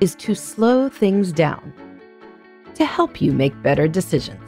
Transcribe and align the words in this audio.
is 0.00 0.14
to 0.16 0.34
slow 0.34 0.88
things 0.88 1.32
down 1.32 1.72
to 2.74 2.84
help 2.84 3.20
you 3.20 3.32
make 3.32 3.62
better 3.62 3.86
decisions. 3.86 4.40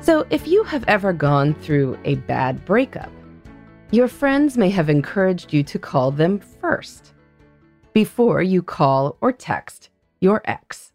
So, 0.00 0.26
if 0.30 0.46
you 0.46 0.64
have 0.64 0.84
ever 0.86 1.12
gone 1.12 1.54
through 1.54 1.98
a 2.04 2.16
bad 2.16 2.64
breakup, 2.64 3.10
your 3.90 4.08
friends 4.08 4.58
may 4.58 4.68
have 4.70 4.90
encouraged 4.90 5.52
you 5.52 5.62
to 5.62 5.78
call 5.78 6.10
them 6.10 6.40
first 6.40 7.14
before 7.92 8.42
you 8.42 8.62
call 8.62 9.16
or 9.20 9.32
text 9.32 9.88
your 10.20 10.42
ex. 10.44 10.92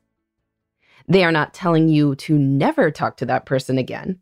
They 1.07 1.23
are 1.23 1.31
not 1.31 1.53
telling 1.53 1.89
you 1.89 2.15
to 2.15 2.37
never 2.37 2.91
talk 2.91 3.17
to 3.17 3.25
that 3.25 3.45
person 3.45 3.77
again. 3.77 4.19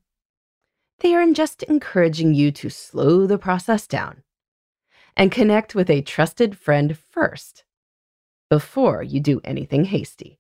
They 0.99 1.16
are 1.16 1.31
just 1.33 1.64
encouraging 1.64 2.33
you 2.33 2.52
to 2.53 2.69
slow 2.69 3.27
the 3.27 3.38
process 3.38 3.88
down 3.88 4.23
and 5.17 5.31
connect 5.31 5.75
with 5.75 5.89
a 5.89 6.02
trusted 6.02 6.58
friend 6.58 6.97
first 6.97 7.66
before 8.49 9.03
you 9.03 9.19
do 9.19 9.41
anything 9.43 9.85
hasty. 9.85 10.39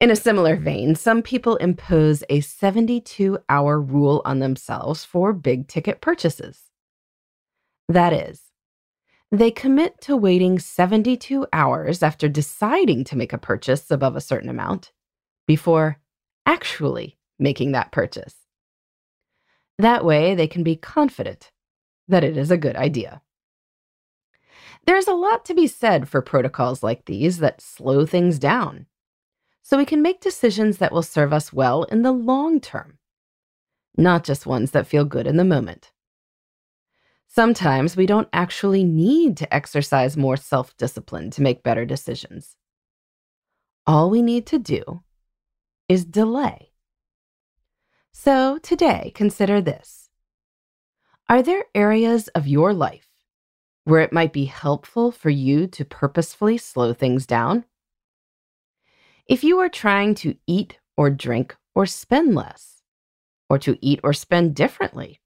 In 0.00 0.10
a 0.10 0.16
similar 0.16 0.56
vein, 0.56 0.94
some 0.94 1.22
people 1.22 1.56
impose 1.56 2.22
a 2.28 2.40
72 2.40 3.38
hour 3.48 3.80
rule 3.80 4.22
on 4.24 4.38
themselves 4.38 5.04
for 5.04 5.32
big 5.32 5.66
ticket 5.66 6.00
purchases. 6.00 6.70
That 7.88 8.12
is, 8.12 8.42
they 9.30 9.50
commit 9.50 10.00
to 10.02 10.16
waiting 10.16 10.58
72 10.58 11.46
hours 11.52 12.02
after 12.02 12.28
deciding 12.28 13.04
to 13.04 13.16
make 13.16 13.32
a 13.32 13.38
purchase 13.38 13.90
above 13.90 14.16
a 14.16 14.22
certain 14.22 14.48
amount 14.48 14.92
before 15.46 15.98
actually 16.46 17.18
making 17.38 17.72
that 17.72 17.92
purchase. 17.92 18.36
That 19.78 20.04
way, 20.04 20.34
they 20.34 20.46
can 20.46 20.62
be 20.62 20.76
confident 20.76 21.52
that 22.08 22.24
it 22.24 22.36
is 22.36 22.50
a 22.50 22.56
good 22.56 22.76
idea. 22.76 23.20
There's 24.88 25.06
a 25.06 25.12
lot 25.12 25.44
to 25.44 25.54
be 25.54 25.66
said 25.66 26.08
for 26.08 26.22
protocols 26.22 26.82
like 26.82 27.04
these 27.04 27.40
that 27.40 27.60
slow 27.60 28.06
things 28.06 28.38
down, 28.38 28.86
so 29.62 29.76
we 29.76 29.84
can 29.84 30.00
make 30.00 30.22
decisions 30.22 30.78
that 30.78 30.92
will 30.92 31.02
serve 31.02 31.30
us 31.30 31.52
well 31.52 31.82
in 31.82 32.00
the 32.00 32.10
long 32.10 32.58
term, 32.58 32.96
not 33.98 34.24
just 34.24 34.46
ones 34.46 34.70
that 34.70 34.86
feel 34.86 35.04
good 35.04 35.26
in 35.26 35.36
the 35.36 35.44
moment. 35.44 35.92
Sometimes 37.26 37.98
we 37.98 38.06
don't 38.06 38.30
actually 38.32 38.82
need 38.82 39.36
to 39.36 39.54
exercise 39.54 40.16
more 40.16 40.38
self 40.38 40.74
discipline 40.78 41.30
to 41.32 41.42
make 41.42 41.62
better 41.62 41.84
decisions. 41.84 42.56
All 43.86 44.08
we 44.08 44.22
need 44.22 44.46
to 44.46 44.58
do 44.58 45.02
is 45.86 46.06
delay. 46.06 46.70
So 48.12 48.56
today, 48.56 49.12
consider 49.14 49.60
this 49.60 50.08
Are 51.28 51.42
there 51.42 51.66
areas 51.74 52.28
of 52.28 52.46
your 52.46 52.72
life 52.72 53.07
where 53.88 54.02
it 54.02 54.12
might 54.12 54.34
be 54.34 54.44
helpful 54.44 55.10
for 55.10 55.30
you 55.30 55.66
to 55.66 55.84
purposefully 55.84 56.58
slow 56.58 56.92
things 56.92 57.26
down? 57.26 57.64
If 59.26 59.42
you 59.42 59.58
are 59.60 59.70
trying 59.70 60.14
to 60.16 60.36
eat 60.46 60.78
or 60.96 61.08
drink 61.10 61.56
or 61.74 61.86
spend 61.86 62.34
less, 62.34 62.82
or 63.48 63.58
to 63.60 63.78
eat 63.80 64.00
or 64.04 64.12
spend 64.12 64.54
differently, 64.54 65.20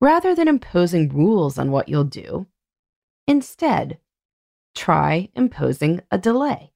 rather 0.00 0.34
than 0.34 0.48
imposing 0.48 1.08
rules 1.10 1.56
on 1.56 1.70
what 1.70 1.88
you'll 1.88 2.02
do, 2.02 2.46
instead, 3.28 3.98
try 4.74 5.28
imposing 5.36 6.00
a 6.10 6.18
delay. 6.18 6.72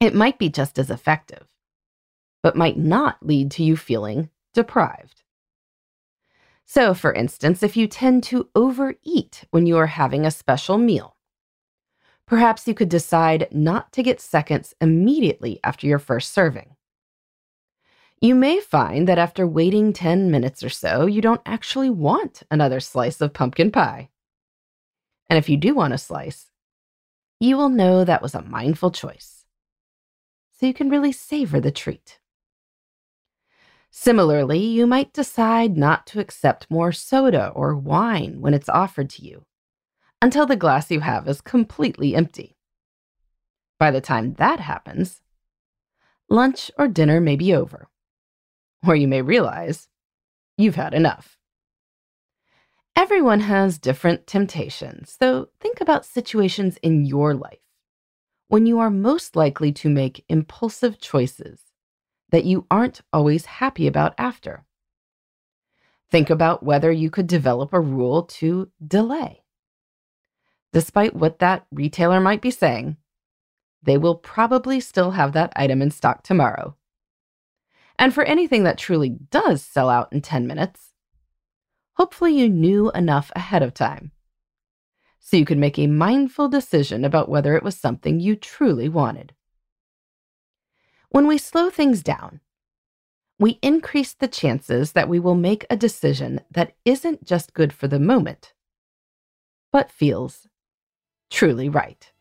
It 0.00 0.14
might 0.14 0.38
be 0.38 0.48
just 0.48 0.78
as 0.78 0.90
effective, 0.90 1.46
but 2.42 2.56
might 2.56 2.76
not 2.76 3.24
lead 3.24 3.52
to 3.52 3.62
you 3.62 3.76
feeling 3.76 4.30
deprived. 4.54 5.22
So, 6.70 6.92
for 6.92 7.14
instance, 7.14 7.62
if 7.62 7.78
you 7.78 7.86
tend 7.86 8.24
to 8.24 8.50
overeat 8.54 9.46
when 9.50 9.64
you 9.64 9.78
are 9.78 9.86
having 9.86 10.26
a 10.26 10.30
special 10.30 10.76
meal, 10.76 11.16
perhaps 12.26 12.68
you 12.68 12.74
could 12.74 12.90
decide 12.90 13.48
not 13.50 13.90
to 13.94 14.02
get 14.02 14.20
seconds 14.20 14.74
immediately 14.78 15.60
after 15.64 15.86
your 15.86 15.98
first 15.98 16.30
serving. 16.30 16.76
You 18.20 18.34
may 18.34 18.60
find 18.60 19.08
that 19.08 19.16
after 19.16 19.46
waiting 19.46 19.94
10 19.94 20.30
minutes 20.30 20.62
or 20.62 20.68
so, 20.68 21.06
you 21.06 21.22
don't 21.22 21.40
actually 21.46 21.88
want 21.88 22.42
another 22.50 22.80
slice 22.80 23.22
of 23.22 23.32
pumpkin 23.32 23.70
pie. 23.70 24.10
And 25.30 25.38
if 25.38 25.48
you 25.48 25.56
do 25.56 25.74
want 25.74 25.94
a 25.94 25.98
slice, 25.98 26.50
you 27.40 27.56
will 27.56 27.70
know 27.70 28.04
that 28.04 28.20
was 28.20 28.34
a 28.34 28.42
mindful 28.42 28.90
choice. 28.90 29.46
So 30.52 30.66
you 30.66 30.74
can 30.74 30.90
really 30.90 31.12
savor 31.12 31.60
the 31.60 31.70
treat. 31.70 32.18
Similarly, 33.90 34.58
you 34.58 34.86
might 34.86 35.12
decide 35.12 35.76
not 35.76 36.06
to 36.08 36.20
accept 36.20 36.70
more 36.70 36.92
soda 36.92 37.48
or 37.48 37.74
wine 37.74 38.40
when 38.40 38.54
it's 38.54 38.68
offered 38.68 39.10
to 39.10 39.24
you 39.24 39.44
until 40.20 40.46
the 40.46 40.56
glass 40.56 40.90
you 40.90 41.00
have 41.00 41.28
is 41.28 41.40
completely 41.40 42.14
empty. 42.14 42.56
By 43.78 43.90
the 43.90 44.00
time 44.00 44.34
that 44.34 44.60
happens, 44.60 45.22
lunch 46.28 46.70
or 46.76 46.88
dinner 46.88 47.20
may 47.20 47.36
be 47.36 47.54
over, 47.54 47.88
or 48.86 48.96
you 48.96 49.08
may 49.08 49.22
realize 49.22 49.88
you've 50.56 50.74
had 50.74 50.94
enough. 50.94 51.38
Everyone 52.96 53.40
has 53.40 53.78
different 53.78 54.26
temptations, 54.26 55.16
so 55.18 55.50
think 55.60 55.80
about 55.80 56.04
situations 56.04 56.78
in 56.82 57.04
your 57.04 57.32
life 57.34 57.60
when 58.48 58.66
you 58.66 58.80
are 58.80 58.90
most 58.90 59.36
likely 59.36 59.70
to 59.70 59.88
make 59.88 60.24
impulsive 60.28 61.00
choices 61.00 61.67
that 62.30 62.44
you 62.44 62.66
aren't 62.70 63.00
always 63.12 63.46
happy 63.46 63.86
about 63.86 64.14
after. 64.18 64.64
Think 66.10 66.30
about 66.30 66.62
whether 66.62 66.90
you 66.90 67.10
could 67.10 67.26
develop 67.26 67.72
a 67.72 67.80
rule 67.80 68.22
to 68.22 68.70
delay. 68.86 69.44
Despite 70.72 71.14
what 71.14 71.38
that 71.38 71.66
retailer 71.72 72.20
might 72.20 72.40
be 72.40 72.50
saying, 72.50 72.96
they 73.82 73.96
will 73.96 74.14
probably 74.14 74.80
still 74.80 75.12
have 75.12 75.32
that 75.32 75.52
item 75.56 75.80
in 75.82 75.90
stock 75.90 76.22
tomorrow. 76.22 76.76
And 77.98 78.14
for 78.14 78.24
anything 78.24 78.64
that 78.64 78.78
truly 78.78 79.08
does 79.08 79.62
sell 79.62 79.88
out 79.88 80.12
in 80.12 80.20
10 80.20 80.46
minutes, 80.46 80.92
hopefully 81.94 82.32
you 82.32 82.48
knew 82.48 82.90
enough 82.92 83.30
ahead 83.34 83.62
of 83.62 83.74
time 83.74 84.12
so 85.28 85.36
you 85.36 85.44
could 85.44 85.58
make 85.58 85.78
a 85.78 85.86
mindful 85.86 86.48
decision 86.48 87.04
about 87.04 87.28
whether 87.28 87.54
it 87.54 87.62
was 87.62 87.76
something 87.76 88.18
you 88.18 88.34
truly 88.34 88.88
wanted. 88.88 89.34
When 91.10 91.26
we 91.26 91.38
slow 91.38 91.70
things 91.70 92.02
down, 92.02 92.40
we 93.38 93.58
increase 93.62 94.12
the 94.12 94.28
chances 94.28 94.92
that 94.92 95.08
we 95.08 95.18
will 95.18 95.34
make 95.34 95.64
a 95.70 95.76
decision 95.76 96.40
that 96.50 96.74
isn't 96.84 97.24
just 97.24 97.54
good 97.54 97.72
for 97.72 97.88
the 97.88 97.98
moment, 97.98 98.52
but 99.72 99.90
feels 99.90 100.48
truly 101.30 101.68
right. 101.68 102.12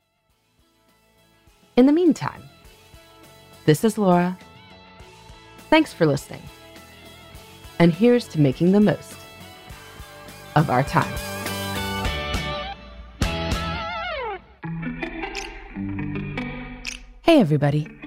In 1.76 1.86
the 1.86 1.92
meantime, 1.92 2.44
this 3.66 3.84
is 3.84 3.98
Laura. 3.98 4.38
Thanks 5.70 5.92
for 5.92 6.06
listening. 6.06 6.44
And 7.80 7.94
here's 7.94 8.28
to 8.30 8.40
making 8.40 8.72
the 8.72 8.80
most 8.80 9.18
of 10.56 10.70
our 10.70 10.84
time. 10.84 11.14
Hey, 17.24 17.42
everybody. 17.42 18.07